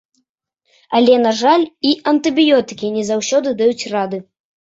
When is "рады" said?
3.95-4.17